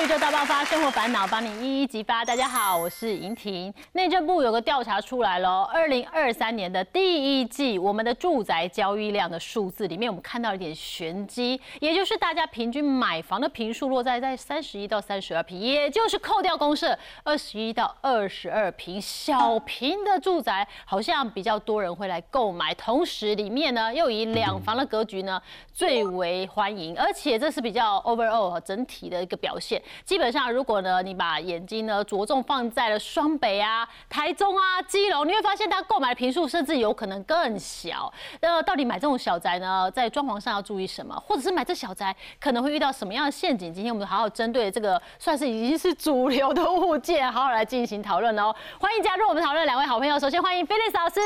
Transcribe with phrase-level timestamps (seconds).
[0.00, 2.24] 宇宙大爆发，生活烦恼帮你一一激发。
[2.24, 3.74] 大家好，我是莹婷。
[3.94, 22.72] 内政部有个调查出来了，二零二三年的第一季，我们的住宅交易量的数字里面，我们看到一点玄机，也就是大家平均买房的平数落在在三十一到三十二平，也就是扣掉公社二十一到二十二平小平的住宅，好像比较多人会来购买。
[22.74, 25.42] 同时，里面呢又以两房的格局呢
[25.74, 29.82] 最为欢迎，而且这是比较 overall 整体的一个表现。
[30.04, 38.12] 基本上，如果呢，你把眼睛呢着重放在了双北啊、台中啊、基隆，你会发现它购买的平数甚至有可能更小。
[38.40, 41.14] 那到底买这种小宅呢，在装潢上要注意什么？
[41.26, 43.72] 或者是买这小宅可能会遇到什么样的陷阱？
[43.72, 48.54] 今天我们好好针对这个算是已经是主流的物件，好好来进行讨论哦。
[48.80, 51.20] 欢迎加入我们讨论两位好朋友，首先欢迎 Felix 老师。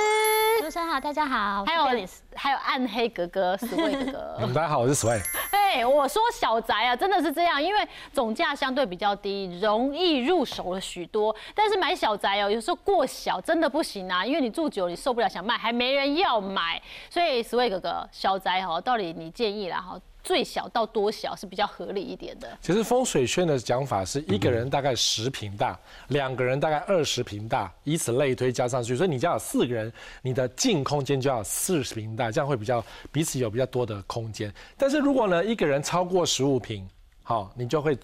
[0.61, 1.65] 主持人好，大家好。
[1.65, 4.47] 还有还有暗黑哥哥，Sway 哥哥。
[4.55, 5.21] 大家好，我是 Sway。
[5.51, 11.35] 哎，我说小宅啊，真的是这样，因为总价相对比较低，容易入手了许多。
[11.55, 16.81] 但是买小宅哦，有时候过小真的不行啊，因为你住久你受不了，想卖还没人要买。
[17.11, 19.99] 所以 Sway 哥哥，小宅哈，到底你建议啦哈？
[20.23, 22.48] 最小到多小是比较合理一点的。
[22.61, 25.78] 其实风水圈的讲法是一个人大概十平大，
[26.09, 28.97] 两个人大概二十平大，以此类推加上去。
[28.97, 34.53] 所以你家有四个人，你的净空间就要四十平大，这样会比较彼此有比较多的空间。
[34.77, 36.89] 但是如果呢，一个人超过十五平，
[37.23, 37.98] 好，你就会。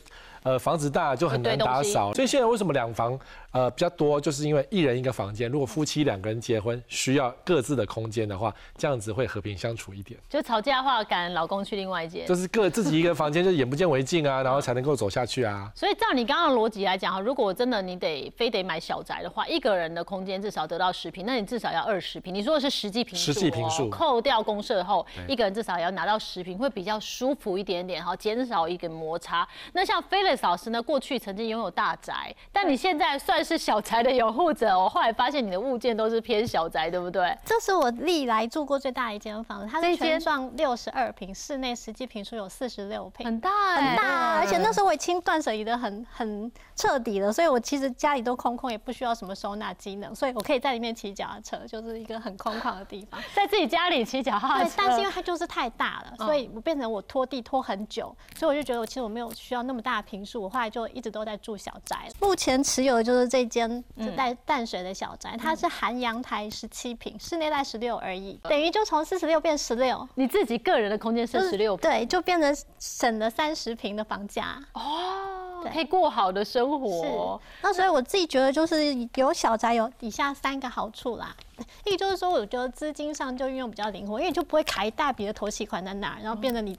[0.45, 3.19] 呃，房子大就很难打扫，所以现在为什么两房
[3.53, 5.51] 呃比较多，就是因为一人一个房间。
[5.51, 10.21] 如果夫妻两个人结婚，需要各自的空间的话，这样子会和平相处一点。
[10.29, 15.73] 就吵架的话，赶老公去另外一间，就是各自己一个房间，就眼不见为净啊，然后才能够走下去啊。
[15.75, 22.35] 所以照你刚刚的逻辑来讲哈，如果真的你得非得买小宅的话，一个人的空间至少得到十平，那你至少要二十平。
[22.35, 29.49] 你说的是实际平数，实际平数扣掉公社后，一个人至少要拿到十平，会比较舒服一点点哈，减少一个摩擦。
[29.73, 30.99] 那像菲利斯老师呢，过。
[31.01, 34.79] 去曾经拥有大宅，但你现在算是小宅的拥护者。
[34.79, 37.37] 我后来发现你的物件都是偏小宅，对不对？
[37.45, 44.39] 这是我历来住过最大的一间房子，它是全幢六十二平，室内实际平数有四十六平，很大很大。
[44.41, 54.65] 而且那时候我已经断舍离的很很彻底了，所以我其实家里都空空，也不需要什么收纳机能，所以我可以在里面骑脚踏车，就是一个很空旷的地方， 在自己家里骑脚踏车。
[54.65, 60.89] 对，但是因为它就是太大了，所以我变成我拖地拖很久，所以我就觉得我其实我没有需要那么大的平数，我后来就。
[60.89, 63.85] 一直都在住小宅，目前持有的就是这间
[64.17, 70.09] 带淡水的小宅，它是含阳台十七平，室内带十六而已，等于就从四十六变十六。
[70.15, 77.41] 你自己个人的空间是十六，对，就变成省了三十平的房价哦，可以过好的生活。
[77.63, 81.37] 那所以我自己觉得就是有小宅有以下三个好处啦，
[81.85, 86.79] 一个就是说我觉得资金上就运用比较灵活，因为就不会卡一大笔的投期款在那，然后变成你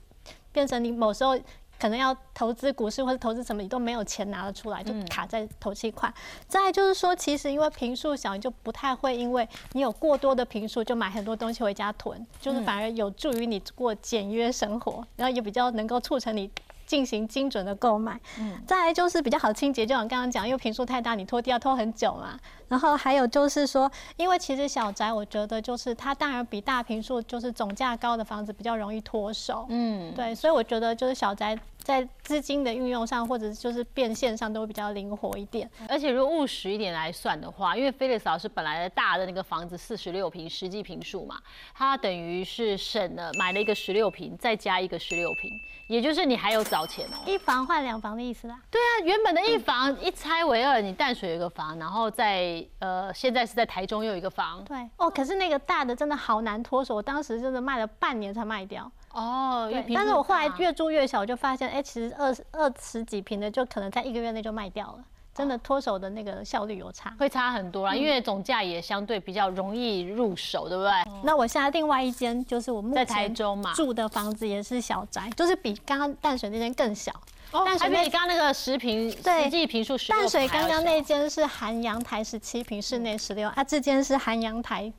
[0.52, 1.38] 变成你某时候。
[1.80, 6.12] 可能要投资股市或者投资什么，你都没有钱拿得出来，就卡在投期款。
[6.46, 16.50] 再就是说，其实因为平数小，你就不太会因为你有过多的平数就买很多东西回家囤，就是反而有助于你过简约生活，然后也比较能够促成你。
[16.86, 22.36] 进行精准的购买，嗯，再来就是比较好清洁，就像刚刚讲，因为平数太大，你拖地要拖很久嘛。
[22.66, 35.68] 然后还有就是说，因为其实小宅，我觉得就是它当然比大平数就是总价高的房子比较容易脱手，嗯，对，所以我觉得就是小宅在资金的运用上或者就是变现上都会比较灵活一点。
[35.88, 41.40] 而且如果务实一点来算的话，因为菲利斯老师本来的大的那个房子四十六平，实际平数嘛，
[41.74, 45.50] 他等于是省了买了一个十六平，再加一个十六平，
[45.88, 48.60] 也就是你还有找钱哦，一房换两房的意思啦。
[48.70, 54.64] 对啊，原本的一房一拆为二，你淡水有一个房，然后在呃现在是在台中又有一个房。
[54.64, 58.90] 对哦，可是那个大的真的好难脱手，我当时真的卖了半年才卖掉。
[59.12, 65.04] 哦，但是我后来越住越小，我就发现哎，其实二二十几平的就可能在一个月内就卖掉了。
[65.32, 70.92] 真的脱手的那个效率有差，会差很多啦，因为总价也相对比较容易入手，对不对？
[71.22, 77.12] 那我现在另外一间就是我目前在台中嘛住的房子也是小宅，就是比刚刚淡水那间更小。
[77.52, 84.92] 淡水比刚刚那个十平实际平数十淡水刚刚那间是含阳台十七平，室内十六，啊，这间是含阳台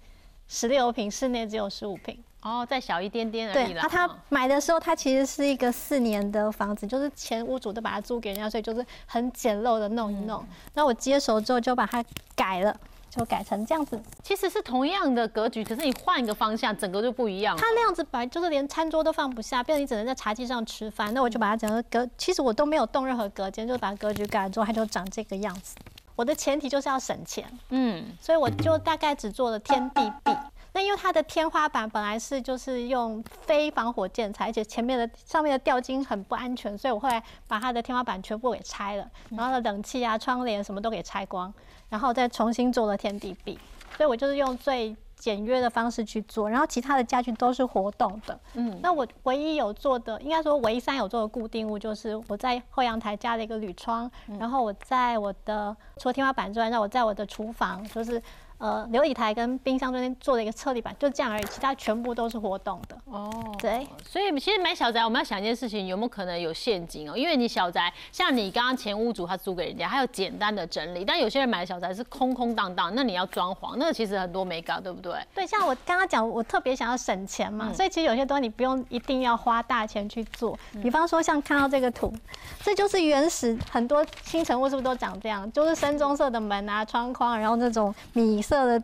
[0.47, 2.17] 十六平，室内只有十五平。
[2.41, 3.83] 哦，再小一点点而已啦。
[3.83, 10.43] 对，他买的时候，他其实是一个四年的房子，就是前屋主都把它租给人家，所以就是很简陋的弄一弄。
[10.73, 12.03] 那我接手之后就把它
[12.35, 12.75] 改了，
[13.09, 14.01] 就改成这样子。
[14.23, 17.55] 其实是同样的格局，可是你换一个方向，整个就不一样。
[17.55, 21.13] 他那样子摆，就是连餐桌都放不下，变成你只能在茶几上吃饭。
[21.13, 25.75] 那我就把它整个隔，其实我都没有动任何隔间，就把格局改了之后，它就长这个样子。
[26.15, 30.31] 我的前提就是要省钱，嗯，所以我就大概只做了天地壁。
[30.73, 41.53] 那因为它的天花板本来是就是用非防火建材，而且前面的上面的吊筋很不安全，所以我后来把它的天花板全部给拆了，然后冷气啊、窗帘什么都给拆光，
[41.89, 43.59] 然后再重新做了天地壁。
[43.97, 48.39] 所以我就是用最简约的方式去做，然后其他的家具都是活动的。
[48.53, 54.09] 嗯，那我唯一有做的，应该说唯一三有做的固定物，就是我在后阳台加了一个铝窗，
[54.39, 58.23] 然后我在我的除了天花板之外，那我在我的厨房就是。
[58.61, 62.95] 呃，琉璃台跟冰箱中间做了一个侧立板，就这样而已，其他全部都是活动的。
[63.05, 63.27] 哦，
[63.57, 67.17] 对，所以其实买小宅，我们要想一件事情，有没有可能有现金哦？
[67.17, 75.15] 因为你小宅，像你刚刚前屋主他租给人家，还有简单的整理，但有些人买的小宅是空空荡荡，那你要装潢，那个其实很多没搞，对不对？
[75.33, 80.55] 对，像我刚刚讲，我特别想要省钱嘛，所以其实有些东西你不用一定要花大钱去做。
[80.83, 82.13] 比方说像看到这个图，
[82.61, 85.51] 这就是原始很多新城屋是不是都长这样？
[85.51, 88.39] 就是深棕色的门啊、窗框，然后那种米。
[88.51, 88.83] 色的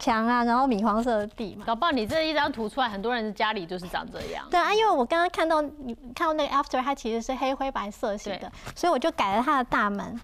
[0.00, 4.44] 墙啊，然后米黄色的地嘛，搞不好你这一张图出来，很多人的家里就是长这样。
[4.50, 10.20] 对啊，因为我刚刚看到你看到那个 after，它其实是黑灰白色系的，所以我就改了它的大门，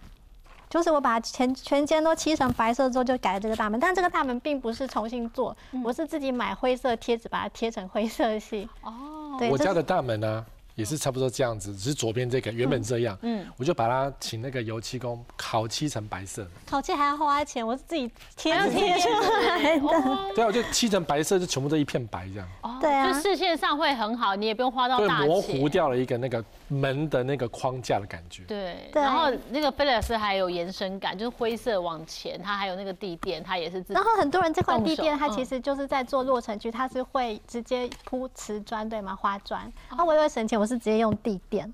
[0.69, 3.79] 就是我把全全间都漆成白色之后，就改了这个大门。
[3.79, 8.69] 但这个大门并不是重新做，我是自己买灰色贴纸把它贴成灰色系。
[8.83, 10.45] 哦，对，我家的大门呢？
[10.81, 16.47] 也是差不多这样子，只是左边这个原本这样，嗯，我就把它请那个油漆工烤漆成白色。
[16.67, 19.83] 烤漆还要花钱，我是自己贴贴出来的。
[20.35, 22.49] 对啊，我就漆成白色，就全部都一片白这样。
[22.63, 25.27] 哦，对啊，就视线上会很好，你也不用花到大钱。
[25.29, 28.45] 模糊掉了一个那个门的那个框架的感觉。
[28.45, 33.85] 对，然后那个菲利斯还有延伸感，就是灰色往前，它还有那个地垫，它也是。
[33.89, 39.15] 然后很多人这块地垫，它其实就是在做落成区，它是会直接铺瓷砖，对吗？
[39.15, 39.61] 花砖。
[39.89, 40.70] 啊，我为了省钱，我。
[40.71, 41.73] 是直接用地垫，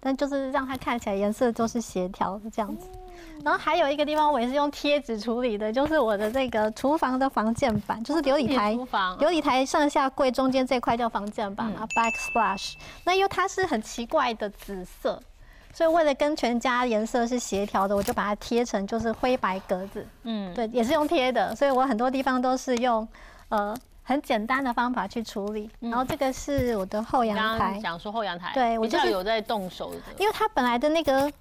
[0.00, 2.88] 但就是让它看起来颜色就是协调这样子。
[3.44, 12.74] 然后还有一个地方我也是用贴纸处理的，就是我的这个厨房的防溅板，就是琉璃台，琉璃台上下柜中间这块叫防溅板嘛，backsplash。
[13.04, 15.20] 那因为它是很奇怪的紫色，
[15.72, 20.06] 所以为了跟全家颜色是协调的，我就把它贴成就是灰白格子。
[20.24, 23.06] 嗯，对，也是用贴的，所以我很多地方都是用
[23.48, 23.76] 呃。
[24.06, 27.80] 很简单的方法去处理，然后这个是我的后阳台。
[27.82, 30.00] 讲说后阳台，对我就是有在动手的。
[30.18, 31.32] 因为它本来的那个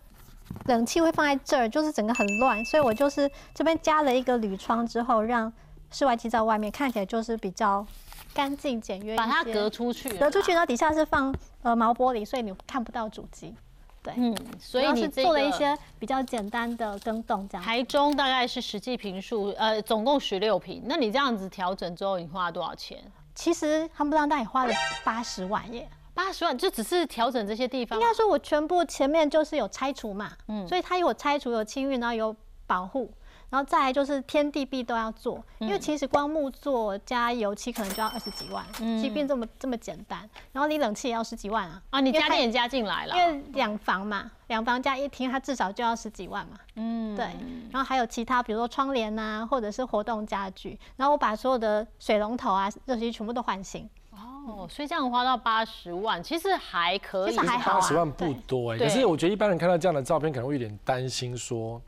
[0.66, 5.52] 冷气会放在这儿，就是整个很乱，所以我就是这边加了一个铝窗之后，让
[5.92, 7.86] 室外机在外面看起来就是比较
[8.34, 13.54] 干净简约把它隔出去，隔出去然后，底下是放呃毛玻璃，所以你看不到主机。
[14.04, 17.64] 对，嗯，所以你做了一些比较简单的更动，这样。
[17.64, 20.84] 台中大概是实际平数，呃，总共十六平。
[20.86, 23.02] 那你这样子调整之后，你花了多少钱？
[23.34, 24.74] 其实他们不让大你花了
[25.04, 28.00] 八十万耶，八十万就只是调整这些地方。
[28.00, 32.36] 应该说，我全部前面就是有拆除嘛，嗯，所以它有拆除、有清运，然后有
[32.68, 33.10] 保护。
[33.54, 38.66] 然后再来就是天地壁都要做，因为其实光木做加油漆可能就要二十几万，
[39.00, 40.28] 即便这么这么简单。
[40.52, 41.80] 然后你冷气也要十几万啊！
[41.92, 46.58] 啊，你家电也加进来了，因为两房嘛，两房加一厅，它至少就要十几万嘛。
[46.78, 47.28] 嗯，对。
[47.72, 50.80] 然后还有其他，比如说窗帘啊，或者是活动家具。
[50.96, 53.88] 然后我把所有的水龙头啊、热水器全部都换新。
[54.14, 57.32] 哦，所以这样花到八十万，其实还可以。
[57.32, 57.76] 其实还好。
[57.76, 61.80] 八十万不多哎，可是我觉得一般人看到这样的照片，可能会有点担心说。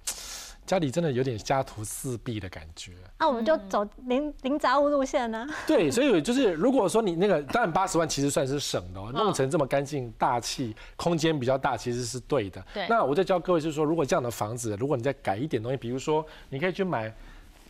[0.65, 5.47] 家里真的有点家徒四壁的感觉，那我们就走零零杂物路线呢？
[5.67, 12.65] 对，所以就是如果说你那个，当然八十万其实算是省的，弄成这么干净、大气，空间比较大，其实是对的。
[12.73, 12.87] 对。
[12.89, 17.13] 那我再教各位，就是说，如果这样的房子，如果你再改一点东西，比如说，你可以去买。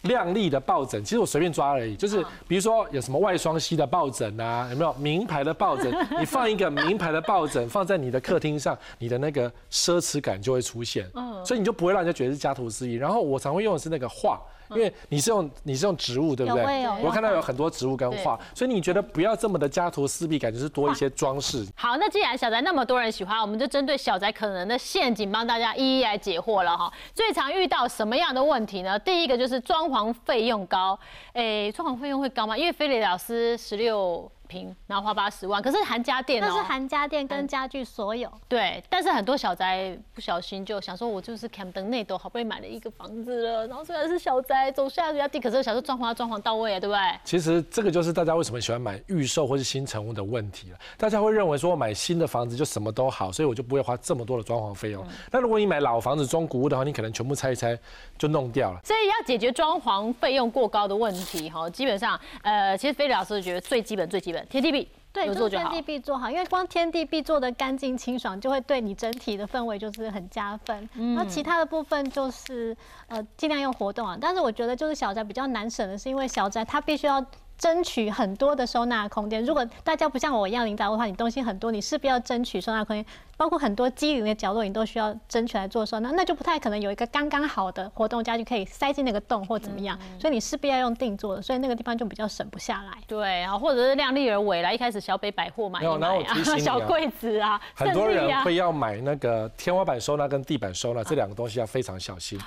[0.06, 5.94] 亮丽的抱枕，其实我随便抓而已，就是比如说有什么外双膝的抱枕啊，有没有名牌的抱枕？
[6.20, 11.06] 你放一个名牌的抱枕放在你的客厅上，你的那个奢侈感就会出现，
[11.46, 12.96] 所以你就不会让人家觉得是家徒四壁。
[12.96, 14.42] 然后我常会用的是那个画。
[14.72, 16.88] 因为你是用你是用植物对不对？
[17.04, 21.66] 我看到有很多植物跟画，所以你觉得不要这么的家徒四壁，感觉是多一些装饰。
[21.76, 26.92] 好，那既然小宅那么多人喜欢，我们就针对小宅可能的陷阱，帮大家一一来解惑了哈。
[27.14, 28.98] 最常遇到什么样的问题呢？
[29.00, 30.98] 第一个就是装潢费用高，
[31.34, 32.58] 哎，装潢费用会高吗？
[32.58, 34.32] 因为菲利老师十六。
[34.48, 38.32] 平，然后花八十万，可是含家电哦，那是含家电跟家具所有。
[38.48, 47.02] 对，但是很多小宅不小心就想说，我就是 Camden 内斗，好不容易买了一个房子了，然后虽然是小宅，走下人家地，可是想说装潢要装潢到位啊，对不对？
[47.24, 50.78] 其实这个就是大家为什么喜欢买预售或是新成屋的问题了。
[50.98, 55.06] 大家会认为说我买新的房子就什么都好，所以我就不会花这么多的装潢费用。
[55.32, 57.78] 那如果你买老房子中古屋的话，你可能全部拆一拆
[58.18, 58.80] 就弄掉了。
[58.84, 64.35] 所以要解决装潢费用过高的问题，哈，基本上，呃，其实菲利老师觉得最基本最基本。
[64.46, 70.90] 天地币对，做天地壁做好，因为光天地壁做的干净清爽，就会对你整体的氛围就是很加分。
[71.16, 72.76] 那其他的部分就是
[73.08, 77.26] 呃尽量用活动啊，但是我觉得就是小宅比较难省的是，因为小宅它必须要
[77.58, 79.44] 争取很多的收纳空间。
[79.46, 83.06] 如果大家不像我一样领导的话，你东西很多，你势必要争取收纳空间，
[83.38, 89.98] 包括很多机灵的角落，你都需要争取来做收纳，那就不太可能有一个刚刚好的活动家具可以塞进那个洞或怎么样。
[90.20, 92.98] 所以你势必要用定做的，所以那个地方就比较省不下来。
[93.08, 102.38] 对啊，或者是量力而为啦，一开始小北百货买一没有然后买啊我提醒，你啊小柜子啊，很多人会要买那个天花板收纳跟地板收纳这两个东西要非常小心。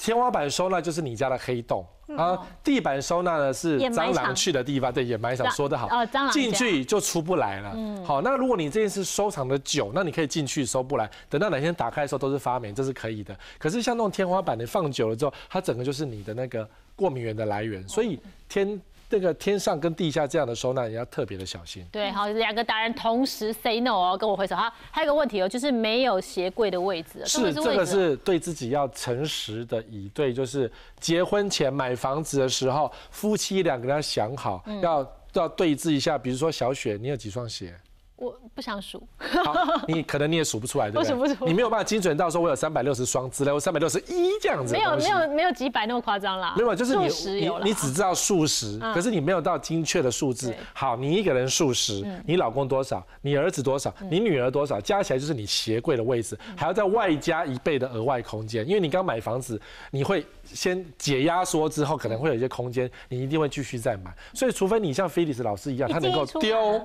[0.00, 1.84] 天花板收纳就是你家的黑洞。
[2.16, 5.86] 啊，地板收纳呢是蟑螂去的地方，对，掩埋场蟑说得好。
[5.86, 7.70] 哦蟑螂，家进去就出不来了。
[8.04, 13.36] 好，那如果你这件事收藏的久，那你可以进去收不来，等到哪天打开的时候都是发霉，这是可以的。
[13.58, 18.80] 可是像那种天花板，你放久了之后，它整个就是你的那个过敏源的来源，所以天
[19.10, 21.84] 那个天上跟地下这样的收纳，也要特别的小心。
[21.90, 24.54] 对，好，两个达人同时 say no 哦，跟我挥手。
[24.54, 36.16] 好，还有个问题哦，就是没有鞋柜的位置，是，这个是对自己要诚实的以对，就是结婚前买房子的时候，夫妻两个人要想好，嗯要要对峙一下。
[36.16, 37.74] 比如说小雪，你有几双鞋？
[38.20, 39.54] 我不想数，好，
[39.88, 41.16] 你可能你也数不出来，对不对？
[41.16, 47.06] 我数不出你没有办法精准到说我有三百六十双之类，我三百六十一这样子的没有没有没有几百那么夸张啦，没有，就是你
[47.40, 50.54] 你你只知道数十，可是你没有到精确的数字。
[50.74, 58.68] 好，你一个人数十，你老公多少，你儿子多少，你女儿多少，加起来就是你鞋柜的位置，还要再外加一倍的额外空间。
[58.68, 59.58] 因为你刚买房子，
[59.90, 64.14] 你会先解压缩之后，可能会有一些空间，你一定会继续再买。
[64.34, 66.84] 所以，除非你像菲利斯老师一样，他能够丢嘛。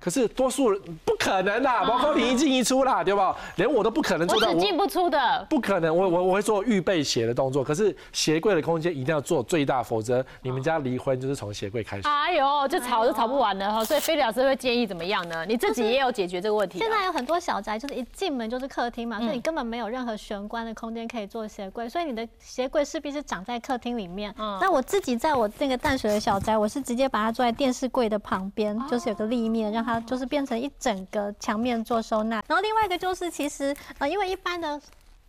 [0.00, 3.36] 可是多数人不可能啦，包括你一进一出啦，对吧？
[3.56, 4.54] 连我都不可能我做到。
[4.54, 5.46] 只进不出的。
[5.50, 12.08] 不可能，我我我会做预备鞋的动作，可是鞋柜的空间一定要做最大，否则你们家离婚就是从鞋柜开始。
[12.08, 15.44] 哎呦，就吵就吵不完了哈，所以菲利老师会建议怎么样呢？
[15.46, 16.80] 你自己也有解决这个问题啊。
[16.80, 24.34] 现在有很多小宅，就是一进门就是客厅嘛，所以你根本没有任何玄关的空间可以做鞋柜，所以你的鞋柜势必是长在客厅里面。
[24.60, 32.44] 那我自己在我那个淡水的小宅，我是直接把它做在电视柜的旁边，就是有个立面，让它就是变成一整个墙面做收纳。
[32.46, 34.78] 然后另外一个就是，其实呃，因为一般的。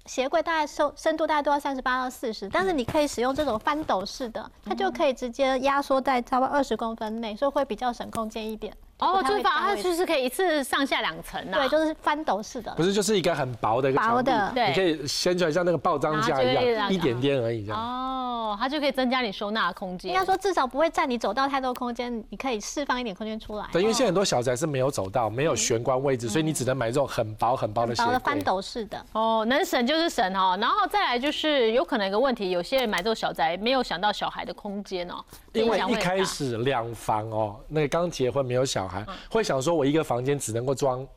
[0.08, 8.76] 鞋柜大概收深度大概都要三十八到四十，但是你可以使用这种翻斗式的，它就可以直接压缩在差不多二十公分内，所以会比较省空间一点。
[9.02, 11.56] 哦，不太就是它就是可以一次上下两层啊。
[11.56, 12.84] 对，就是翻斗式的不。
[12.84, 17.80] 是，就是一个很薄的一个薄的对你可以掀出来像那个报章架一样，一点点而已这样。
[17.80, 20.12] 哦，它就可以增加你收纳的空间。
[20.12, 23.66] 应该说至少不会占你走道太多空间，你可以释放一点空间出来。
[23.72, 28.42] 对，因为现在很多小宅是没有走道、没有玄关位置，所以你只能买这种很薄很薄的鞋薄的翻。
[28.42, 41.08] 斗式的，哦，能省就是省哦，然后再来就是有可能一个问题，有些人买这种小宅没有想到小孩的空间哦，因为一开始两房哦，那个刚结婚没有小孩，会想说我一个房间只能够装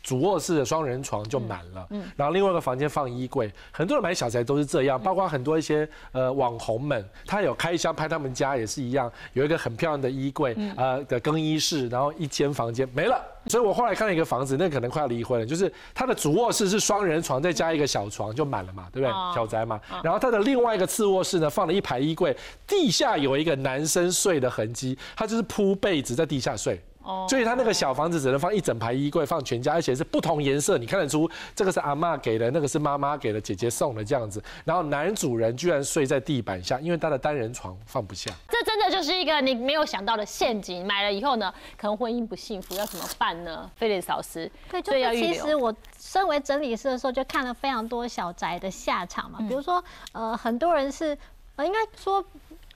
[0.00, 3.52] 主卧室的双人床就满了，然后另外一个房间放衣柜。
[3.72, 13.20] 很多人买小宅都是这样，包括很多一些呃网红们，他有开箱拍他们家也是一样，有一个很漂亮的衣柜，呃的更衣室，然后一间房间没了。
[13.48, 19.12] 所以我后来看了一个房子，那可能快要离婚了，就是他的主卧室是双人床，再加一个小床就满了嘛，对不对？
[19.12, 19.80] 哦小宅嘛。
[20.02, 22.34] 然后他的另外一个次卧室呢，放了一排衣柜，
[22.66, 26.80] 地下有一个男生睡的痕迹，他就是铺被子在地下睡。
[27.08, 34.42] 哦所以他那个小房子只能放一整排衣柜，放全家，而且是不同颜色，你看得出这个是阿妈给的，那个是妈妈给的，姐姐送的这样子。
[34.64, 38.30] 然后男主人居然睡在地板下，因为他的单人床放不下。
[38.48, 40.86] 这真的就是一个你没有想到的陷阱。
[40.86, 43.70] 买了以后呢，可能婚姻不幸福，要怎么办呢？
[43.76, 45.18] 菲利斯老师，对，就所以要是。
[45.18, 49.38] 其实我身为整理师的时候，就看了非常多小宅的下场嘛。
[49.40, 51.16] 比如说，呃，很多人是，
[51.56, 52.22] 呃，应该说，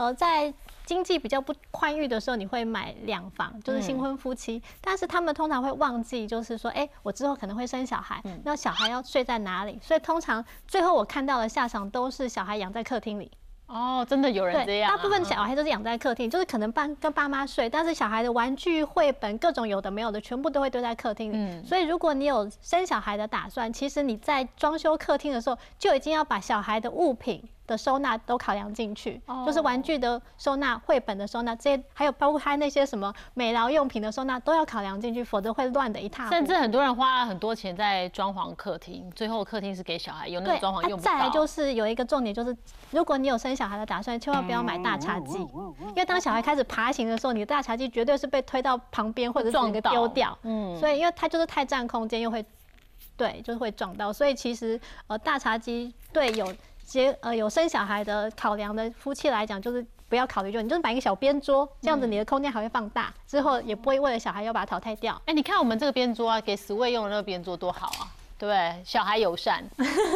[0.02, 0.52] 呃，在
[0.84, 4.60] 经济比较不宽裕的时候，你会买两房，就是新婚夫妻。
[4.80, 9.78] 但是他们通常会忘记，就是说，哎、我之后可能会生小孩，那小孩要睡在哪里？
[9.80, 13.30] 所以通常最后我看到的下场都是小孩养在客厅里。
[13.68, 21.36] 哦，真的有人这，样啊、大部分小孩都是养在客厅，就是可能爸跟爸妈睡，但是小孩的玩具、绘本各种有的没有的，全部都会堆在客厅里。
[21.36, 27.48] 嗯所以如果你有生小孩的打算，其实你在装修客厅的时候，就已经要把小孩的物品。
[27.66, 36.34] 的收纳都考量进去，哦就是玩具的收纳、绘本的收纳，这些还有包括他那些什么美劳用品的收纳都要考量进去，否则会乱的一塌糊涂。
[36.34, 41.12] 甚至很多人花了很多钱在装潢客厅，最后客厅是给小孩用，那，个装潢啊用不到。
[41.12, 42.56] 再来就是有一个重点，就是
[42.90, 50.36] 如果你有生小孩的打算，千万不要买大茶几，因为当小孩开始爬行的时候，你的大茶几绝对是被推到旁边或者是整个撞丢掉。
[50.42, 52.44] 嗯所以因为它就是太占空间，又会
[53.16, 54.12] 对，就是会撞到。
[54.12, 56.52] 所以其实呃大茶几对有
[56.84, 59.84] 结呃有生小孩的考量的夫妻来讲，就是。
[60.12, 65.18] 不要考虑，就你就是买一个小边桌，这样子你的空间还会放大，之后也不会为了小孩要把它淘汰掉。
[65.24, 68.12] 哎、你看我们这个边桌啊，给十位用的那个边桌多好啊！
[68.36, 69.64] 对，小孩友善，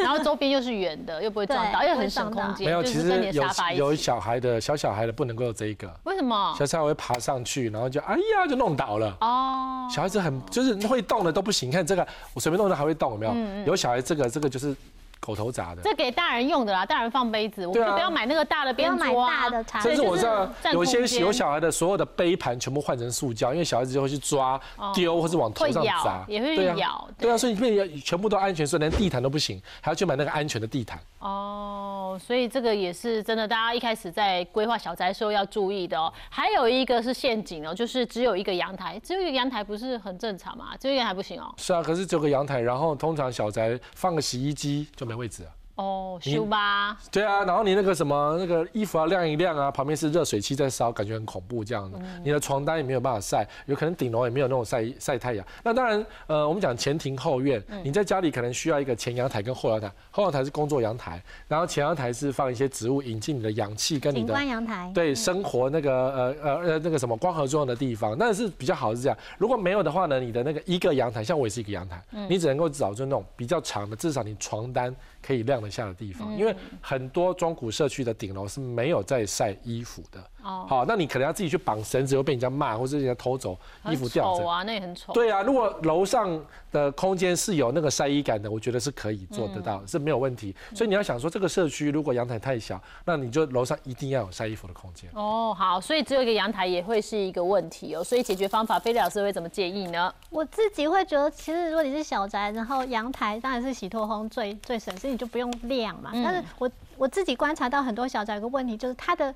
[0.03, 3.31] 然后周边又是圆的，又不会撞到，又很省空间，没有，其实有
[3.75, 3.95] 有。
[3.95, 6.55] 小孩的小小孩的不能够这一个，为什么？
[6.59, 9.17] 小小孩会爬上去，然后就哎呀就弄倒了。
[9.21, 13.67] 哦，小孩子很就是会动的都不行，你看这个我随便弄的还会动，有没有？
[13.67, 14.75] 有小孩这个这个就是
[15.19, 15.81] 狗头砸的。
[15.81, 24.59] 这给大人用的啦，大人放杯子，我们就不要买那个大的不要买边桌啊大的茶甚至对就是我知道有些有小孩的所有的杯盘全部换成塑胶，因为小孩子就会去抓、
[24.93, 30.99] 丢或者往头上砸，也会去对啊咬对啊，所以变成全部都安全，所以连地毯都不行，还要去买那个安全的地毯。
[31.19, 36.13] 哦，所以这个也是真的，大家一开始在规划小宅的时候要注意的哦。
[36.29, 40.77] 还有一个是陷阱哦，就是只有一个阳台，只有一个阳台不是很正常嘛？
[40.79, 41.53] 只有一个阳台不行哦。
[41.57, 45.55] 是啊，可是只有个阳台，然后通常小宅放个洗衣机就没位置啊。
[45.77, 51.99] 哦，修吧，对啊，然后你那个什么那个衣服要晾一晾啊，旁边是热水器在烧，感觉很恐怖这样的。
[52.23, 55.45] 你的床单也没有办法晒，有可能顶楼也没有那种晒晒太阳。
[55.63, 64.91] 那当然，呃，我们讲前庭后院，你在家里可能需要一个前阳台跟后阳台，后阳台是工作阳台，然后前阳台是放一些植物，引进你的氧气跟你景的观阳台。
[64.95, 69.17] 对生活那个呃呃呃那个什么光合作用的地方，那是比较好是这样。
[69.37, 74.95] 如果没有的话呢，你的那个一个阳台，像我也是一个阳台，你只能够找就那种比较长的，至少你床单
[75.27, 80.21] 可以晾得下的地方，因为很多中古社区的顶楼是没有在晒衣服的。
[80.41, 83.51] 哦好，那你可能要自己去绑绳子，又被人家骂，或者人家偷走
[83.89, 84.39] 衣服很吊着。
[84.39, 85.11] 丑啊，那也很丑。
[85.11, 86.41] 对啊，如果楼上
[86.71, 90.55] 的空间是有那个晒衣杆的，我觉得是可以做得到，是没有问题。
[90.73, 95.09] 所以你要想说，这个社区如果阳台太小，那你就楼上一定要有晒衣服的空间。
[95.13, 98.01] 哦，好，所以只有一个阳台也会是一个问题哦。
[98.01, 100.13] 所以解决方法，菲利老师会怎么建议呢？
[100.29, 106.11] 我自己会觉得，其实如果你是小宅，然后阳台当然是洗脱烘最最省事，你就不用晾嘛。
[106.13, 109.33] 但是我我自己观察到很多小宅有个问题，就是它的。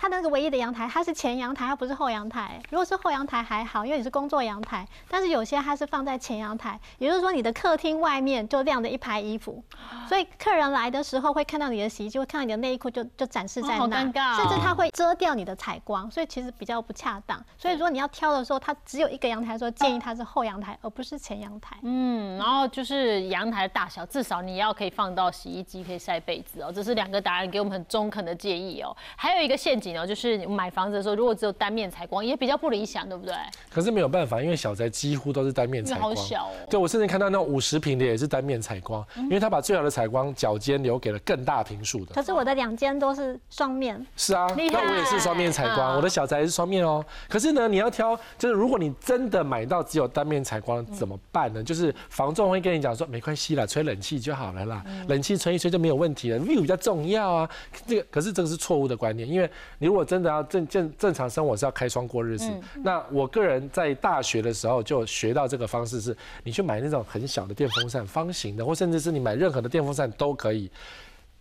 [0.00, 2.58] 它那个唯一的阳台，它是前阳台，它不是后阳台。
[2.70, 9.62] 如果是后阳台还好，因为你是工作阳台，但是有些它是放在前阳台，也就是说你的客厅外面就晾着一排衣服，
[10.08, 17.38] 所以客人来的时候会看到你的洗衣机，会看到你的内衣裤就就展示在哦好那，尴尬哦甚至它会遮掉你的采光，所以其实比较不恰当。
[17.58, 21.76] 所以如果你要挑的时候，它只有一个阳台的时候，建议它是后阳台，而不是前阳台。
[21.82, 26.72] 嗯，然后就是阳台的大小，至少你要可以放到洗衣机，可以晒被子哦。
[26.74, 28.96] 这是两个答案给我们很中肯的建议哦。
[29.14, 33.34] 还有一个陷阱哦，就是你买房子的时候，如果只有单面采光，也比较不理想，对不对？
[33.70, 36.14] 可是没有办法，因为小宅几乎都是单面采光。
[36.14, 36.52] 好小哦。
[36.68, 42.14] 对，我甚至看到那种五十平的也是单面采光，因为他把最好的采光角间留给了更大平数的。
[42.14, 47.04] 可是我的两间都是双面，是啊，那我也是双面采光，嗯我的小宅也是双面哦。
[47.28, 51.62] 可是呢，你要挑，就是如果你真的买到只有单面采光怎么办呢？
[51.62, 57.50] 就是房仲会跟你讲说，没关系啦，吹冷气就好了啦，冷气吹一吹就没有问题了，view 比较重要啊。
[57.86, 62.48] 这个可是这个是错误的观念，因为你如果真的要正正正常生活是要开窗过日子，
[62.84, 66.14] 那我个人在大学的时候就学到这个方式是，
[66.44, 70.70] 你去买那种很小的电风扇，方形的，或甚至是你买任何的电风扇都可以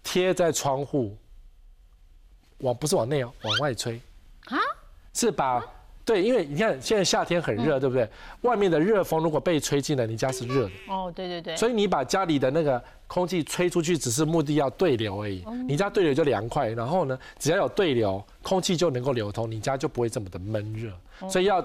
[0.01, 1.15] 贴在窗户。
[2.59, 4.01] 往不是往内哦，往外吹
[4.45, 4.57] 啊？
[5.13, 5.61] 是把
[6.09, 8.09] 对，因为你看现在夏天很热，对不对？
[8.41, 11.55] 外面的热风如果被吹进来，你家是热的，哦，对对对。
[11.55, 15.45] 所以你把家里的那个空气吹出去，只是目的要对流而已。
[15.67, 20.91] 你家对流就凉快，然后呢，只要有对流，空气就能够流通，你家就不会这么的闷热。
[21.29, 21.63] 所以要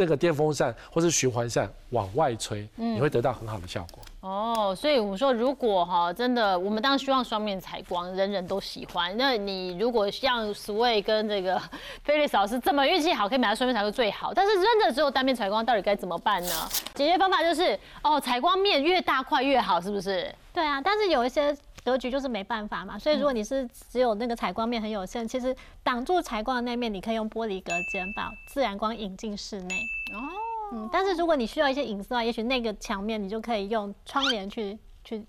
[0.00, 4.02] 那个电风扇或是循环扇往外吹，你会得到很好的效果。
[4.20, 9.14] 哦，所以我们说，如果哈真的，我们当然希望双面采光，人人都喜欢。
[9.18, 11.60] 那你如果像 Sway 跟这个
[12.02, 14.32] 菲利斯老师这么运气好，可以买到双面采光最好。
[14.32, 16.68] 但是真的只有单面采光，到底该怎么办呢？
[16.94, 20.34] 解决方法就是哦，采光面越大块越好，是不是？
[20.52, 29.74] 对啊，但是有一些格局就是没办法嘛，所以如果你是只有那个采光面很有限，其实挡住采光的那面，你可以用玻璃隔间把自然光引进室内。
[30.12, 30.18] 哦，
[30.72, 35.24] 嗯，但是如果你需要一些隐私的话，也许那个墙面你就可以用窗帘去去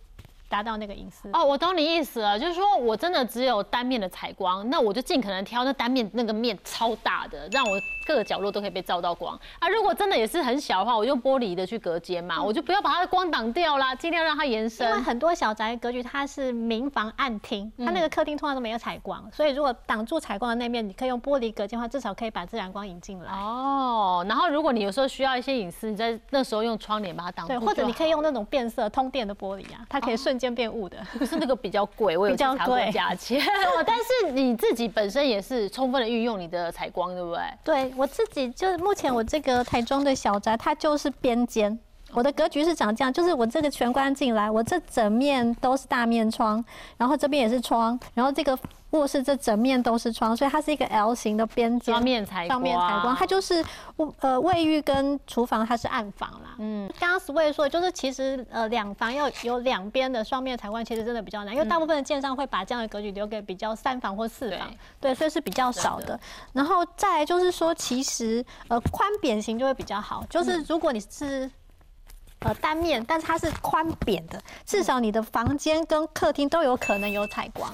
[0.51, 1.29] 达到那个隐私。
[1.31, 7.71] 哦，我懂你意思了，就是说我真的只有单面的采光，那我就尽可能挑那单面那个面超大的，让我
[8.05, 9.39] 各个角落都可以被照到光。
[9.59, 15.01] 啊，如果真的也是很小的话，我用玻璃的去隔间嘛，我就不要把它的光挡掉啦，尽量让它延伸因为。
[15.01, 23.31] 很多小宅格局它是明房暗厅，它那个客厅通常都没有采光，所以如果挡住采光的那面，你可以用玻璃隔间的话，至少可以把自然光引进来。
[23.31, 30.97] 哦，然后如果你有时候需要一些隐私，你在那时候用窗帘把它挡住对，或者你可以用那种变色通电的玻璃啊，它可以瞬间变雾的。
[31.17, 33.39] 可是那个比较贵，我有比较去查过价钱。
[33.77, 37.43] 哦但是你自己本身也是充分的运用你的采光，对不对？
[37.63, 41.79] 对我自己就是目前我这个台中的小宅，它就是边间。
[42.13, 46.61] 我的格局是长这样，就是我这个全关进来，我这整面都是大面窗，
[46.97, 48.57] 然后这边也是窗，然后这个
[48.91, 51.93] 卧室这整面都是窗，所以它是一个 L 型的边间。
[51.93, 53.63] 双面采光，双面采光，它就是
[54.19, 56.55] 呃卫浴跟厨房它是暗房啦。
[56.59, 66.19] 嗯，刚刚 Sway 说就是其实呃两房要有两边的双面采光，其实真的比较难，因为大部分的建商会把这样的格局留给比较三房或四房，对，所以是比较少的。
[66.53, 71.49] 然后再来就是说，其实呃宽扁型就会比较好，就是如果你是
[72.39, 77.71] 呃单面，但是它是宽扁的，至少你的房间跟客厅都有可能有采光。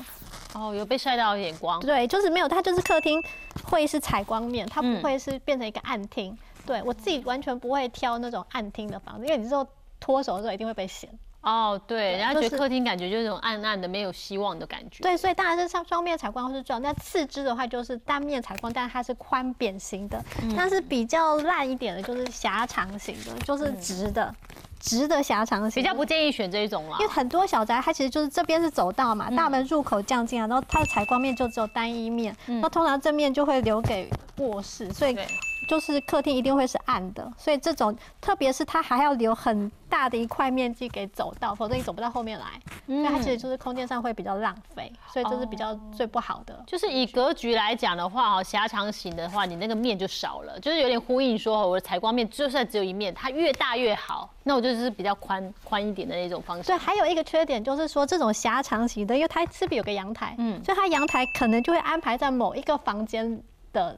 [0.58, 1.80] 哦，有被晒到一点光。
[1.82, 3.24] 对，就是没有，它就是客厅
[3.64, 6.36] 会是采光面，它不会是变成一个暗厅。
[6.66, 9.66] 对我自己完全不会挑那种暗厅的房子，因为你之后
[10.00, 11.10] 脱手的时候一定会被嫌。
[11.42, 15.02] 哦，对，然后觉得客厅感觉就是那种暗暗的、没有希望的感觉。
[15.02, 20.22] 对，所以当然是上双面采光是重要，那次之的话就是单面采光，但是它是宽扁型的。
[20.58, 24.36] 但是比较烂一点的就是狭长型的，就是直的。
[24.80, 35.18] 直的狭长型比较不建议选这一种了，因为很多小宅它其实就是这边是走道嘛，大门入口降进来，然后它的采光面就只有单一面，那通常正面就会留给卧室，所以。
[35.68, 42.46] 就是客厅一定会是暗的，所以这种特别是它还要留很大的一块面积给走道，否则你走不到后面来。
[42.88, 46.64] 嗯，它其实就是空间上会比较浪费，所以这是比较最不好的。
[46.66, 54.34] 就是以格局来讲的话，哦，狭长型的话，你那个面就少了，就是有点呼应说，我的采光面就算只有一面，它越大越好。
[54.44, 56.68] 那我就是比较宽宽一点的那种方式。
[56.68, 60.34] 对，还有一个缺点就是说，这种狭长型的，因为它是不是有个阳台？
[60.38, 63.98] 嗯，所以它阳台可能就会安排在某一个房间的。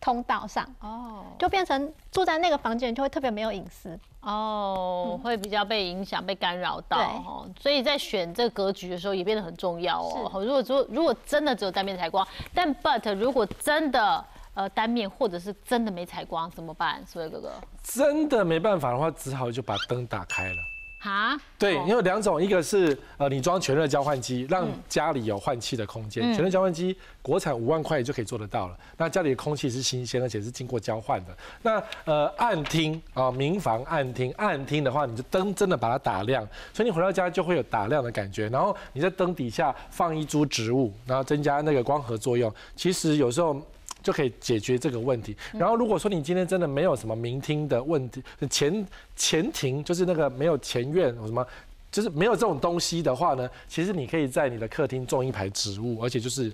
[0.00, 0.66] 通道上。
[0.80, 3.98] 哦，就变成住在那个房间就会特别没有隐私。
[4.22, 10.30] 哦，会比较被影响、被干扰到哦，所以在选这个格局的时候也变得很重要哦。
[10.44, 17.02] 如果说如果真的只有单面采光，但 but 如果真的呃单面或者是真的没采光怎么办？
[17.06, 17.52] 所以哥哥？
[17.82, 20.58] 真的没办法的话，只好就把灯打开了。
[21.02, 26.22] 哈，对，因为两种，一个是呃，你装全热交换机，让家里有换气的空间。
[26.34, 28.76] 全热交换机国产五万块就可以做得到了。
[28.98, 31.34] 那家里的空气是新鲜，而且是经过交换的。
[31.62, 38.46] 那呃，暗厅啊，民房暗厅，暗厅的话，你就灯真的把它打亮，所以你回到家就会有打亮的感觉。
[38.50, 42.52] 然后你在灯底下放一株植物，然后增加那个光合作用。
[42.76, 43.56] 其实有时候。
[44.02, 45.36] 就可以解决这个问题。
[45.52, 48.86] 然后，如果说你今天真的没有什么明厅的问题，前
[49.16, 51.46] 前庭就是那个没有前院什么，
[51.90, 56.52] 就是没有这种东西的话呢，其实你可以在你的客厅种一排植物，而且就是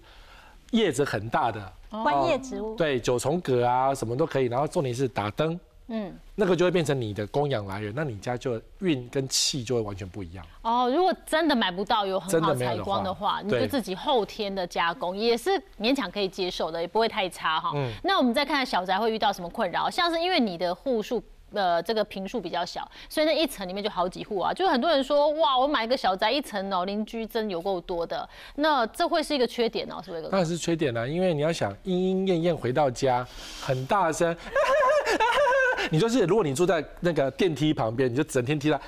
[0.72, 4.46] 叶子很大的观叶植物，对，九重葛啊，什么都可以。
[4.46, 5.58] 然后重点是打灯。
[5.88, 10.44] 嗯，那个就会变成你的供养来源，那你家就运跟气就会完全不一样。
[10.62, 17.70] 哦，如果真的买不到有很好采光的话，你就自己后天的加工也是勉强可以接受的，也不会太差哈。
[17.74, 21.22] 嗯，那我们再看看小宅会遇到什么困扰，像是因为你的户数
[21.52, 30.24] 呃这个平数比较小，所以那一层里面就好几户啊，就很多人说哇，我买一个小宅一层哦，邻居真有够多的，那这会是一个缺点哦，是不是？
[30.24, 33.24] 当然是缺点了，因为你要想莺莺燕燕回到家
[33.62, 34.36] 很大声。
[35.90, 38.80] 你就是，如果你住在那个电梯旁边，你就整天听到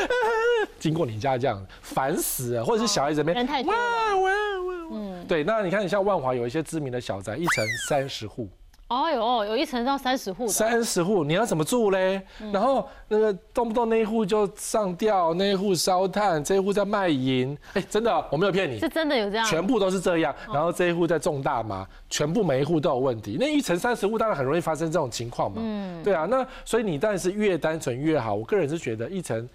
[0.78, 2.64] 经过你家这样，烦死了。
[2.64, 3.72] 或者是小孩子那边人太多。
[3.72, 4.88] 哇哇哇！
[4.92, 5.42] 嗯，对。
[5.42, 8.48] 那你看，你像万华有一些知名的小宅，一层三十户。
[8.88, 10.46] 哦哟，有一层到三十户。
[10.46, 12.22] 三十户，你要怎么住嘞？
[12.52, 17.58] 然后那个动不动那一户就上吊，那一户烧炭，这一户在卖淫。
[17.74, 20.32] 哎，真的，我没有骗你，是真的有这样，全部都是这样。
[20.52, 23.36] 然后这一户在种大麻，全部每一户都有问题。
[23.40, 25.56] 那一层三十户当然很容易发生这种情况嘛。
[25.60, 26.24] 嗯，对啊。
[26.26, 28.34] 那所以你当然是越单纯越好。
[28.36, 29.48] 我个人是觉得一层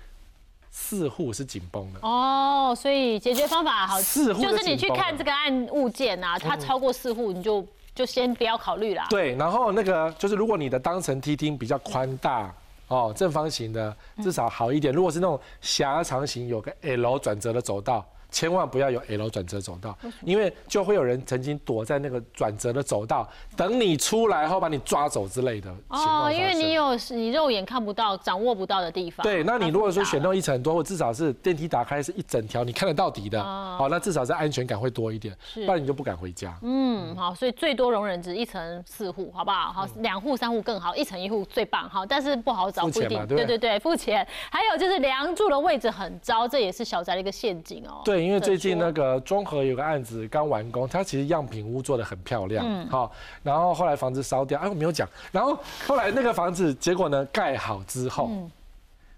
[0.71, 1.99] 四户是紧绷的。
[2.01, 7.65] 哦，所以解决方法好，四户就是你去看这个案物件啊，它超过四户你就。
[7.93, 9.05] 就先不要考虑啦。
[9.09, 12.53] 对，然后那个就是，如果你的当层梯厅比较宽大
[12.87, 14.93] 哦，正方形的至少好一点。
[14.93, 18.05] 如果是那种狭长型，有个 L 转折的走道。
[18.31, 25.69] 千万不要有 L 转折走道，因为就会有人曾经躲在那个转折的走道，等你出来后把你抓走之类的。
[25.89, 29.21] 哦，因为你有你肉眼看不到、掌握不到的地方。
[29.23, 36.57] 对，那你如果说选到一层多，或至少是电梯打开是一整条，你看得到底的，好，那至少是安全感会多一点，不然你就不敢回家。
[36.61, 39.73] 嗯，好，所以最多容忍值一层四户，好不好？
[39.73, 43.27] 好，两户三户更好，一层一户最棒，好，但是不好找，不一定。
[43.27, 44.25] 对对对，付钱。
[44.49, 48.01] 还有就是梁柱的位置很糟，这也是小宅的一个陷阱哦。
[48.05, 48.20] 对。
[48.23, 53.11] 因为最近那个中和有个案子刚完工，它其实样品屋做的很漂亮，嗯，好，
[53.43, 55.57] 然后后来房子烧掉，哎，我没有讲，然后
[55.87, 58.29] 后来那个房子结果呢盖好之后，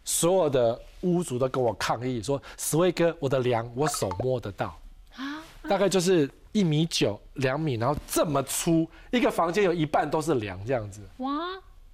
[0.04, 4.78] 所有的屋主都跟我抗议说，石威哥，我的梁我手摸得到，
[5.16, 11.32] 啊，大概就是一米九两米，然后这么粗，一个房间有一半都是梁这样子，哇，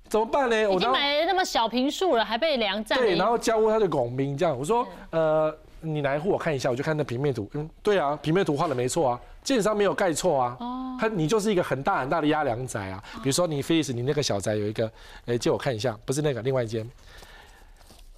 [0.08, 0.67] 怎么办呢？
[0.67, 5.56] 我已经买那么小平数了，还被梁占，对，然后交屋他就拱兵这样，我说，呃。
[5.82, 7.50] 你来一户我看一下，我就看那平面图。
[7.54, 10.58] 嗯，对啊，平面图画的没错啊，建商没有盖错啊。
[10.60, 13.04] 哦，它你就是一个很大很大的压梁宅啊。
[13.24, 14.92] 比如说你菲利斯，你那个小宅有一个，
[15.26, 16.89] 哎，借我看一下，不是那个，另外一间。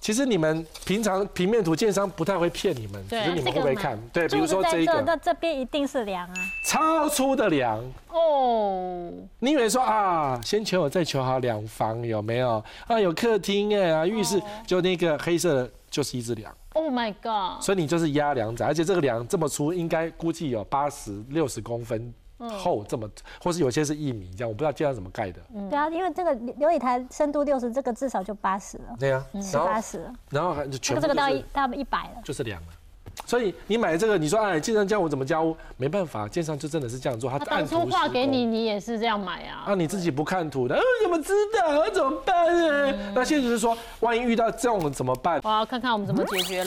[0.02, 3.96] 其实你们平常平面图建商不太会骗你们，只是你们会不会看？
[4.12, 6.34] 对，比如说这一个，那这边一定是梁啊，
[6.66, 9.12] 超粗的梁哦。
[9.38, 12.62] 你以为说啊，先求我再求好两房有没有？
[12.88, 16.52] 啊，有客厅哎啊，浴室就那个黑色的，就是一只梁。
[16.72, 17.62] Oh my god！
[17.62, 22.12] 所以你就是压梁仔，而且这个梁这么粗，应该估计有八十六十公分。
[22.50, 23.08] 厚这么，
[23.42, 25.40] 或是有些是一米这样，我不知道这样怎么盖的。
[25.70, 28.96] 对啊，因为这个琉璃台深度六十，这个至少就八十了。
[28.98, 30.10] 对啊，七八十。
[30.30, 32.68] 然后还全部这个到一到一百了，就是两了。
[33.26, 35.54] 所以你买这个，你说哎，建商教我怎么交？
[35.76, 37.30] 没办法，建商就真的是这样做。
[37.30, 39.64] 他当初画给你，你也是这样买啊？
[39.66, 41.90] 啊，你自己不看图的，怎么知道？
[41.90, 43.12] 怎么办呢？
[43.14, 45.40] 那现在就是说，万一遇到这种怎么办？
[45.44, 46.64] 我要看看我们怎么解决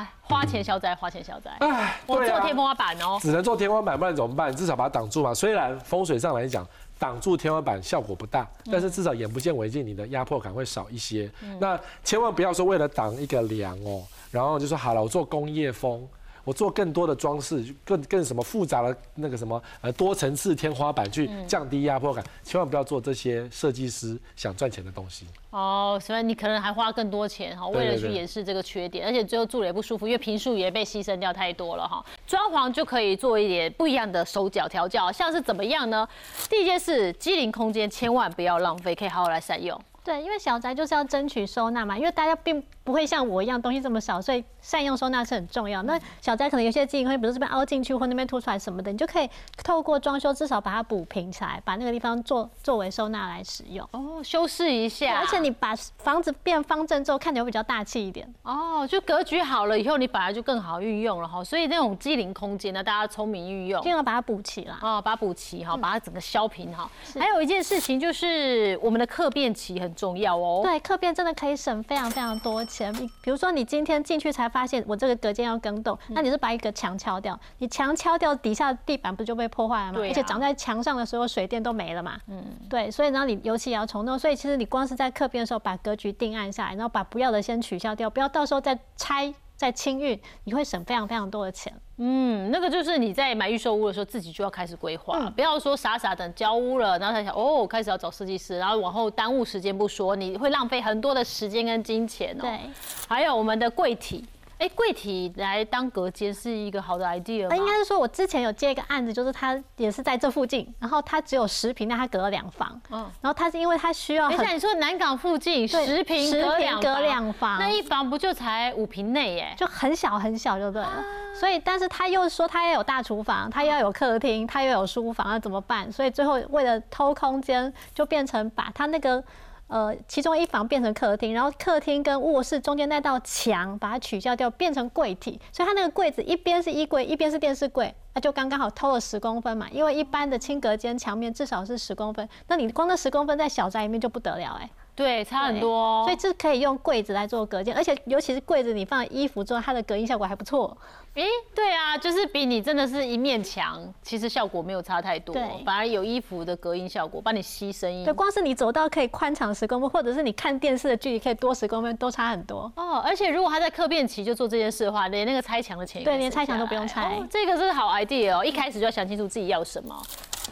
[0.00, 0.08] 了。
[0.22, 1.50] 花钱消灾，花钱消灾。
[1.60, 4.54] 哎，我做天花板哦，只能做天花板，不然怎么办？
[4.54, 5.34] 至少把它挡住嘛。
[5.34, 6.66] 虽然风水上来讲，
[6.98, 11.30] 挡住天花板效果不大，但是至少眼不见为净，你的压迫感会少一些。
[11.58, 16.06] 那千万不要说为了挡一个梁哦，然后就说好了，我做工业风。
[16.44, 25.26] 我做更多的装饰，更更什么复杂的那个什么呃多层次天花板去降低压迫感，千万不要做这些设计师想赚钱的东西。
[25.50, 32.04] 哦，所以你可能还花更多钱哈，为了去掩饰这个缺点，而且最后住了也不舒服，因为平数也被牺牲掉太多了哈。
[32.26, 36.06] 装潢就可以做一点不一样的手脚调教，像是怎么样呢？
[36.50, 39.80] 第一件事，机灵空间千万不要浪费，可以好好来善用。
[40.04, 45.82] 对，因为小宅就是要争取收纳嘛，因为大家并不会像我一样东西这么少，所以善用收纳是很重要。
[45.84, 49.30] 那小宅可能有些基因会，比如这边凹进去或那边凸出来什么的，你就可以
[49.62, 53.88] 透过装修至少把它补平起来，把那个地方做作为收纳来使用。
[53.92, 58.30] 哦，修饰一下，而且你把房子变方正之后，看起来会比较大气一点。
[58.42, 61.42] 哦，就格局好了以后，你本来就更好运用了哈。
[61.42, 64.78] 所以那种机灵空间呢，大家聪明运用，尽量把它补齐了。
[64.82, 66.90] 哦，把它补齐哈，把它整个削平哈。
[67.18, 70.60] 还有一件事情就是我们的客变期很重要哦。
[70.62, 70.78] 对。
[70.80, 72.92] 客变真的可以省非常非常多钱。
[73.22, 80.00] 比如说，你今天进去才发现我这个隔间要更动，那你是把一个墙敲掉，你墙敲掉，底下地板不就被破坏了吗？
[80.00, 82.18] 而且长在墙上的所有，水电都没了嘛。
[82.28, 89.32] 嗯，对，所以然后你油漆也要重弄，所以其实你光是在客变的时候把格局定案下来，然后把不要的先取消掉，不要到时候再拆。
[89.64, 91.72] 在清运，你会省非常非常多的钱。
[91.96, 102.42] 嗯，那个就是你在买预售屋的时候，自己就要开始规划，不要说傻傻等交屋了，然后才想哦，开始要找设计师，然后往后耽误时间不说，你会浪费很多的时间跟金钱哦。
[102.42, 102.60] 对，
[103.08, 104.24] 还有我们的柜体。
[104.64, 107.54] 哎，柜体来当隔间是一个好的 idea 吗？
[107.54, 112.80] 应该是说，我之前有接一个案子，就是他也是在这附近，然后他只有十平，但他隔了两房。
[112.88, 114.30] 嗯，然后他是因为他需要。
[114.30, 119.34] 等一下，你说南港附近十平隔两隔两房，那一房不就才五平内？
[119.34, 121.04] 耶，就很小很小，就对了。
[121.38, 125.92] 所以，但是他又说他要有大厨房，他要有客厅，他又有书房，那怎么办？
[125.92, 129.22] 所以最后为了偷空间，就变成把他那个。
[129.66, 139.66] 呃，其中一房变成客厅，然后客厅跟卧室中间那道墙把它取消掉，变成柜体，所以它那个柜子一边是衣柜，一边是电视柜，那就刚刚好偷了十公分嘛。
[139.70, 144.70] 因为一般的轻隔间墙面至少是十公分，那你光那十公分在小宅里面就不得了哎。
[144.96, 150.76] 对，差很多，所以这可以用柜子来做隔间，而且尤其是柜子，你放衣服之后，它的隔音效果还不错。
[151.14, 158.04] 诶，对啊，就是比你真的是一面墙，其实效果没有差太多，反而有衣服的隔音效果，帮你吸声音。
[158.04, 162.70] 对，光是你走到可以宽敞十公分，或者是你看电视的距离可以多十公分，都差很多。
[162.76, 167.20] 哦，而且如果他在客变期就做这件事的话，连那个拆墙的钱，对，连拆墙都不用拆。
[167.30, 170.00] 这个是好 idea 哦，一开始就要想清楚自己要什么。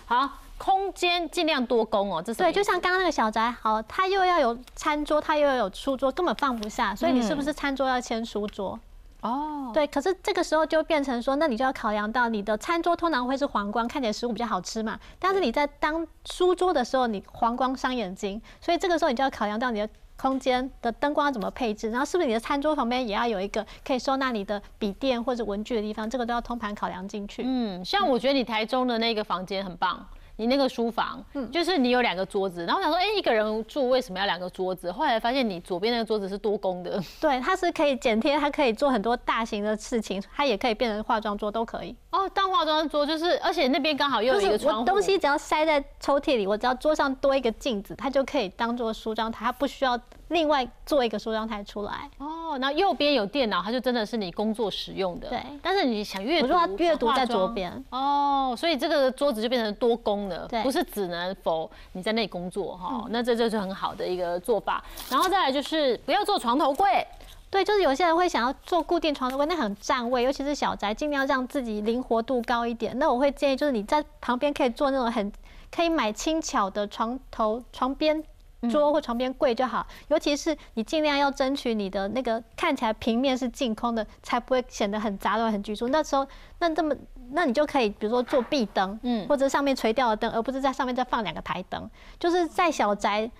[0.07, 0.29] 好。
[0.65, 8.79] 空间尽量多供哦，这是对，就像刚刚那个小宅，好，它又要有餐桌，它又要有书桌，根本放不下，所以你是不是餐桌要签书桌？
[9.23, 27.43] 哦，对，可是这个时候就变成说，那你就要考量到你的餐桌通常会是黄光，看起来食物比较好吃嘛，但是你在当书桌的时候，你黄光伤眼睛，所以这个时候你就要考量到你的空间的灯光怎么配置，然后是不是你的餐桌旁边也要有一个可以收纳你的笔电或者文具的地方，这个都要通盘考量进去。
[27.45, 30.07] 嗯，像我觉得你台中的那个房间很棒。
[30.37, 34.91] 你那个书房，嗯，就是你有两个桌子，然后想说，哎，一个人住为什么要两个桌子？
[34.91, 41.95] 后来发现你左边那个桌子是多功的，对，它是可以剪贴，它可以做很多大型的事情，它也可以变成化妆桌，都可以。
[42.11, 49.99] 哦，当化妆桌就是，而且那边刚好又有一个窗户，东西只要塞在抽屉里，我只要桌上多一个镜子，它就可以当做梳妆台，它不需要。
[50.33, 55.29] 另外做一个梳妆台出来哦，那右边有电脑，它就真的是你工作使用的。
[55.29, 63.07] 对，但是你想阅读，阅读在左边哦，所以这个桌子就变成多功能，不是只能否你在那里工作哈。
[63.11, 64.83] 那这就是很好的一个做法。
[65.11, 67.07] 然后再来就是不要做床头柜。
[67.51, 72.99] 对，就是有些人会想要做固定床头柜，那很占位，尤其是小宅，尽量让自己灵活度高一点。
[72.99, 75.31] 那我会建议，就是你在旁边可以做那种很
[75.71, 78.25] 可以买轻巧的床头、床边
[78.71, 79.87] 桌或床边柜就好。
[80.09, 85.89] 尤其是你尽量要争取你的那个看起来平面是净空的，才不会显得很杂乱、很局促。
[85.89, 86.27] 那时候，
[86.59, 86.95] 那这么，
[87.31, 91.91] 那你就可以比如说做壁灯，嗯，或者上面垂吊的灯，而不是在上面再放两个台灯。
[92.19, 93.31] 就是在小宅。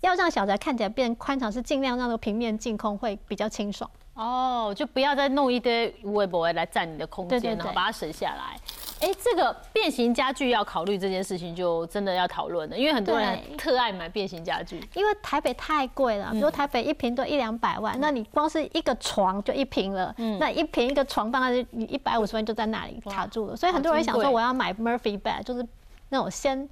[0.00, 3.90] 要让小宅看起来变宽敞，是尽量让那个平面净空会比较清爽。
[4.14, 8.56] 哦，就不要再弄一堆微博来占你的空间，然后把它省下来。
[9.00, 14.80] 哎，这个变形家具要考虑这件事情，就真的要讨论了，因为很多人特爱买变形家具。
[14.94, 25.66] 因为台北太贵了，比如台北一平都一两百万，那你光是一个床就一平了，那一平一个床放在你一百五十万就在那里卡住了，所以很多人想说我要买 Murphy bed，就是
[26.08, 26.68] 那种先。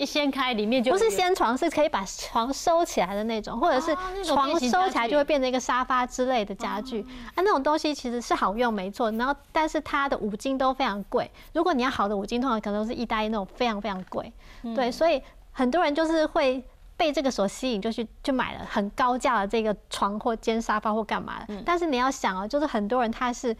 [0.00, 7.02] 一掀开，里面就不是掀床，是可以把床收起来的那种，或者是床收起来就会变成一个沙发之类的家具
[7.34, 7.36] 啊。
[7.36, 9.10] 那种东西其实是好用，没错。
[9.12, 11.30] 然后，但是它的五金都非常贵。
[11.52, 14.32] 如果你要好的五金，通常可能都是意大利那种非常非常贵。
[14.74, 16.64] 对，所以很多人就是会
[16.96, 21.62] 被这个所吸引，就去就买了很高价的这个床或尖沙发或干嘛的。
[21.66, 23.54] 但是你要想哦，就是很多人他是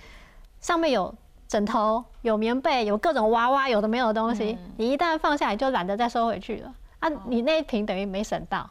[0.61, 1.15] 上面有。
[1.51, 7.09] 枕头有棉被，有各种娃娃，有的没有的东西，你一旦放下来就懒得再收回去了啊！
[7.27, 8.71] 你那一瓶等于没省到。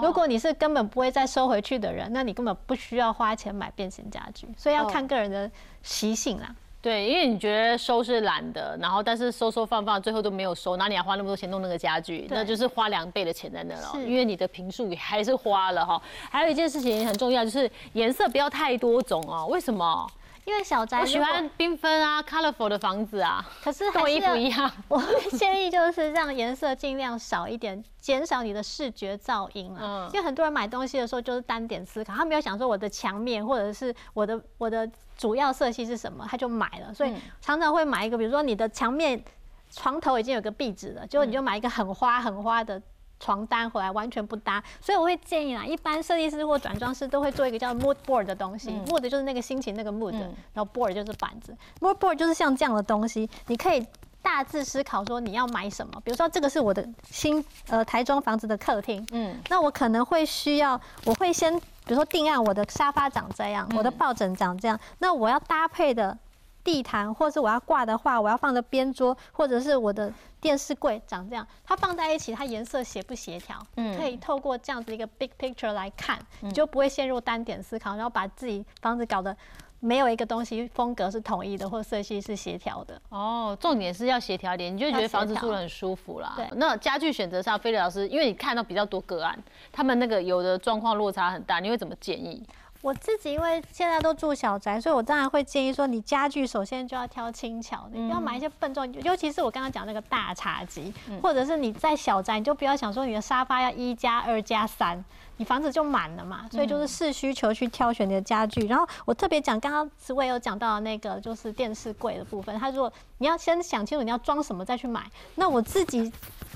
[0.00, 4.46] 如果你是根本不会再收回去的人，那你根本不需要花钱买变形家具。
[4.56, 5.50] 所以要看个人的
[5.82, 6.54] 习性啦。
[6.80, 12.28] 对，因为你觉得收是懒的，然后但是收收放放，最后都没有收，哪里还花那么多钱弄那个家具？
[12.30, 13.90] 那就是花两倍的钱在那了。
[14.06, 16.00] 因为你的平数还是花了哈。
[16.30, 19.48] 还有一件事情很重要，就是颜色不要太多种哦。
[19.50, 20.08] 为什么？
[20.44, 24.70] 因为小宅我喜欢缤纷啊，colorful 的房子啊，可是跟我衣服一样。
[24.88, 25.00] 我
[25.32, 30.08] 建议就是让颜色尽量少一点，减少你的视觉噪音啊。
[30.12, 36.92] 因为很多人买东西的时候就是单点思考，他没有想说我的墙面或者是我的我的主要色系是什么，他就买了。
[36.92, 39.22] 所以常常会买一个，比如说你的墙面
[39.70, 42.80] 床头已经有个壁纸了，结果你就买一个很花很花的。
[43.20, 50.12] 床单回来完全不搭，所以我会建议啦，一般设计师或转装师都会做一个叫 mood board 的东西，mood 就是那个心情那个 mood，
[50.54, 53.86] 然后 board 就是板子，mood board 就是像这样的东西，你可以
[54.22, 66.16] 大致思考说你要买什么，比如说这个是我的新呃台中房子的客厅，嗯，那我可能会需要，我会先比如说定案我的沙发长这样，我的抱枕长这样，那我要搭配的。
[66.62, 73.56] 地毯，或是我要挂的话，我要放的边桌，或者是我的电视柜长这样，它放在一起，它颜色协不协调？
[73.76, 79.34] 嗯，可以透过这样子一个 big picture 来看，你就不会陷入单点思考，然后把自己房子搞得
[79.80, 83.00] 没有一个东西风格是统一的，或色系是协调的。
[83.08, 86.34] 哦，重点是要协调点，你就觉得房子住得很舒服啦。
[86.36, 89.42] 对，那家具选择上，菲利老师，因为你看到比较多个案，
[89.72, 92.46] 他们那个有的状况落差很大，你会怎么建议？
[92.82, 98.90] 我自己因为现在都住小宅，所以我当然会建议说，你家具首先就要挑轻巧的，不要买一些笨重。
[99.02, 105.04] 尤其是我刚刚讲那个大茶几，或者是你在小宅，你就不要想说你的沙发要一加二加三，
[105.36, 106.48] 你房子就满了嘛。
[106.50, 108.66] 所以就是视需求去挑选你的家具。
[108.66, 115.04] 然后我特别讲，刚刚慈伟有讲到那个就是电视柜的部分，他说你要先想清楚你要装什么再去买。
[115.34, 116.10] 那我自己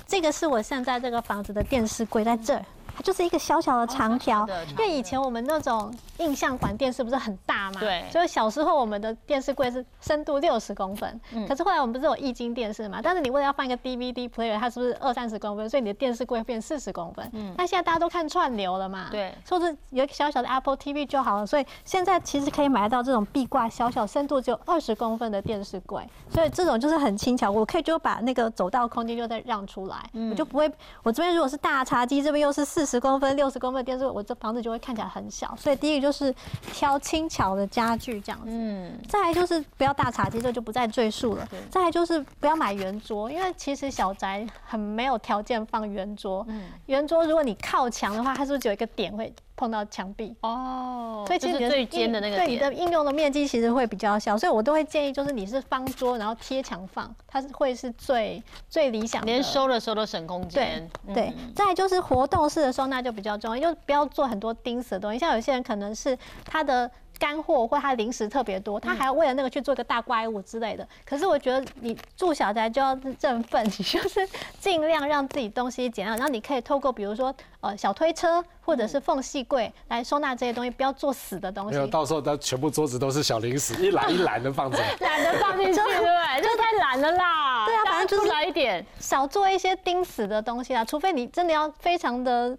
[0.07, 2.65] 这个是我现在这个房子的电视柜在这儿。
[2.95, 29.97] 它就是一个小小的长条，因为以前我们那种印象馆电视不是很大嘛，对，所以小时候我们的电视柜是深度六十公分，可是后来我们不是有液晶电视嘛，但是你为了要放一个 DVD player，它是不是二三十公分，所以你的电视柜变四十公分，嗯，那现在大家都看串流了嘛，对，说是有一个小小的 Apple TV 就好了，所以现在其实可以买得到这种壁挂小小深度只有二十公分的电视柜，所以这种就是很轻巧，我可以就把那个走道空间就再让出来，
[30.31, 30.71] 我就不会，
[31.03, 33.65] 我这边如果是大茶几，这边又是四十公分、六十公。
[33.65, 36.31] 公分电视，我这房子就会看起来很小，所以第一个就是
[36.71, 38.45] 挑轻巧的家具这样子。
[38.47, 41.49] 嗯，再来就是不要大茶几，这就不再赘述了。
[41.67, 46.45] 再来就是不要买圆桌，因为其实小宅很没有条件放圆桌。
[46.47, 49.33] 嗯，圆桌如果你靠墙的话，它是不是只有一个点会？
[49.55, 59.27] 碰到墙壁哦，所以其实最尖的那个对你的应用的面积其实会比较小，所以我都会建议就是你是方桌，然后贴墙放，它是会是最最理想的。
[59.27, 60.89] 连收的时候都省空间。
[61.05, 66.91] 对对，再就是活动式的收纳就比较重要，就不要做很多钉死的东西，像有些人可能是他的。
[67.19, 70.87] 干货或他零食特别多，他还要为了那个去做一个大怪物之类的。
[71.05, 74.27] 可是我觉得你住小宅就要振奋， 你就是
[74.59, 81.75] 尽量让自己东西减量，然后你可以透过比如说呃小推车或者是缝隙柜来收纳这些东西，不要做死的东西。
[81.75, 86.41] 没有，到时候它全部桌子都是小零食，一篮一篮的放着， 懒得放进去，对不对？
[86.41, 87.65] 这太懒了啦。
[87.65, 92.57] 对啊，反正就是来一点，少做一些钉死的东西啊，除非你真的要非常的。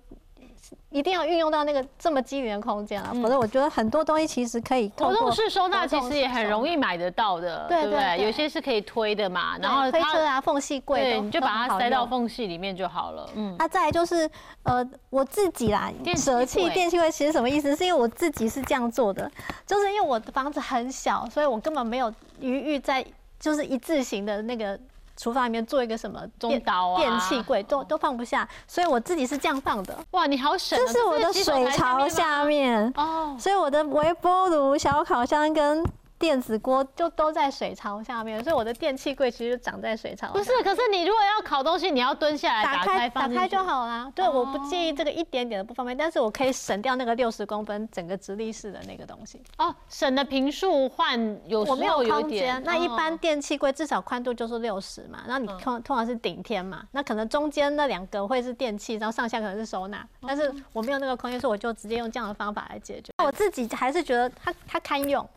[0.91, 8.25] 一定要运用到那个这么机缘的空间啊，否则我觉得很多东西其实可以活动式收纳其实也很容易，买得到的，对对不对？
[8.25, 13.29] 有些是可以推的嘛，然后推车啊、缝隙柜对，你就把它塞到缝隙里面就好了。
[13.35, 14.29] 嗯，啊，再来就是
[14.63, 17.75] 呃，我自己啦电，器舍弃电器柜其实什么意思？
[17.77, 19.31] 是因为我自己是这样做的，
[19.67, 23.05] 就是因为我的房子很小，所以我根本没有余裕在
[23.39, 24.79] 就是一字形的那个
[25.17, 29.97] 厨房里面做一个什么电中岛啊电器柜，都都放不下，所以我自己是这样放的。
[30.11, 33.37] 哇，你好省啊，这是我的水槽下面，哦。
[33.39, 35.85] 所以我的微波炉、小烤箱跟
[36.19, 40.33] 电子锅就都在水槽下面，所以我的电器柜其实就长在水槽。
[40.33, 43.63] 不是，，可是你如果要烤东西，你要蹲下来打开打开就。
[43.67, 44.11] 好啦。
[44.15, 49.43] 对，哦我不介意这个一点点的不方便，但是我可以省掉那个六十公分整个直立式的那个东西。
[49.59, 63.11] 哦，省的平数换有时我没有有空点间，，那一般哦电器柜至少宽度就是六十嘛，然后你嗯通通常是顶天嘛，那可能中间那两个会是电器，然后上下可能是收纳，但是我没有那个空间，所以我就直接用这样的方法来解决。
[63.25, 65.29] 我自己还是觉得它它堪用，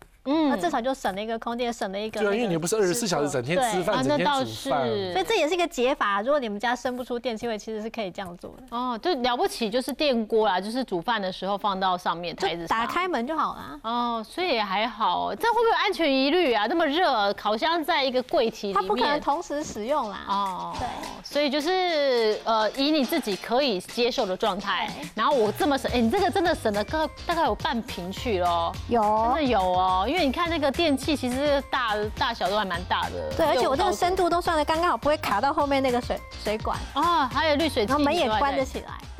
[0.50, 4.86] 那嗯至少就省了一个空间，省了一个那对啊，因为你不是二十四小时整天吃饭，啊整天那倒煮饭。
[4.88, 6.22] 是所以这也是一个解法。
[6.22, 12.80] 如果你们家生不出电器味，其实是可以这样做的，哦，就了不起，就是电锅啦，就是煮饭的时候放到上面台子上。
[12.80, 13.80] 打开门就好了。
[13.84, 16.66] 哦，所以也还好，这样会不会有安全疑虑啊？
[16.68, 20.26] 那么热，烤箱在一个柜体里面，它不可能同时使用啦。
[20.28, 20.88] 哦，对，
[21.24, 29.02] 所以就是呃，以你自己可以接受的状态，然后我这么省，哎，你这个真的省了个大概有半瓶去咯，有
[29.34, 39.19] 真的有哦，因为你看那个电器其实大大小都还蛮大的，对，而且我这个深度都算的刚刚好，不会卡到后面那个水水管，哦，还有滤水器，然后门也关得起来。